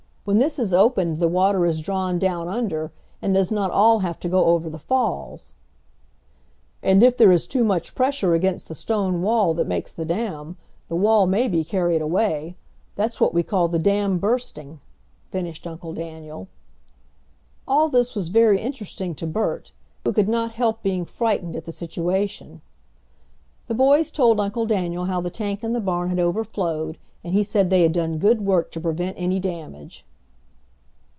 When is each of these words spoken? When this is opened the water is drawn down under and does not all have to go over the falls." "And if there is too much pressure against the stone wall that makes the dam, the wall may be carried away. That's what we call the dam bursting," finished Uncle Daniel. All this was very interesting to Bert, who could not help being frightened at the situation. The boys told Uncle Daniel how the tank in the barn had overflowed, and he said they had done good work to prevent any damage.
When 0.23 0.37
this 0.37 0.59
is 0.59 0.71
opened 0.71 1.19
the 1.19 1.27
water 1.27 1.65
is 1.65 1.81
drawn 1.81 2.19
down 2.19 2.47
under 2.47 2.91
and 3.23 3.33
does 3.33 3.49
not 3.51 3.71
all 3.71 3.99
have 3.99 4.19
to 4.19 4.29
go 4.29 4.45
over 4.45 4.69
the 4.69 4.77
falls." 4.79 5.55
"And 6.83 7.01
if 7.01 7.17
there 7.17 7.31
is 7.31 7.47
too 7.47 7.63
much 7.63 7.95
pressure 7.95 8.35
against 8.35 8.67
the 8.67 8.75
stone 8.75 9.23
wall 9.23 9.55
that 9.55 9.65
makes 9.67 9.95
the 9.95 10.05
dam, 10.05 10.57
the 10.89 10.95
wall 10.95 11.25
may 11.25 11.47
be 11.47 11.63
carried 11.63 12.03
away. 12.03 12.55
That's 12.95 13.19
what 13.19 13.33
we 13.33 13.41
call 13.41 13.67
the 13.67 13.79
dam 13.79 14.19
bursting," 14.19 14.79
finished 15.31 15.65
Uncle 15.65 15.91
Daniel. 15.91 16.47
All 17.67 17.89
this 17.89 18.13
was 18.13 18.27
very 18.27 18.59
interesting 18.59 19.15
to 19.15 19.25
Bert, 19.27 19.71
who 20.03 20.13
could 20.13 20.29
not 20.29 20.51
help 20.51 20.83
being 20.83 21.03
frightened 21.03 21.55
at 21.55 21.65
the 21.65 21.71
situation. 21.71 22.61
The 23.65 23.73
boys 23.73 24.11
told 24.11 24.39
Uncle 24.39 24.67
Daniel 24.67 25.05
how 25.05 25.19
the 25.19 25.31
tank 25.31 25.63
in 25.63 25.73
the 25.73 25.81
barn 25.81 26.09
had 26.09 26.19
overflowed, 26.19 26.99
and 27.23 27.33
he 27.33 27.41
said 27.41 27.71
they 27.71 27.81
had 27.81 27.91
done 27.93 28.19
good 28.19 28.41
work 28.41 28.71
to 28.73 28.79
prevent 28.79 29.15
any 29.19 29.39
damage. 29.39 30.05